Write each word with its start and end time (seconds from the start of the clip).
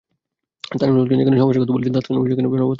স্থানীয় 0.75 0.95
লোকজন 0.97 1.19
যেখানে 1.21 1.37
সমস্যার 1.41 1.61
কথা 1.61 1.75
বলেছেন, 1.75 1.93
তাৎক্ষণিকভাবে 1.95 2.29
সেখানে 2.31 2.41
মেরামত 2.47 2.49
করা 2.51 2.59
হয়েছে। 2.63 2.69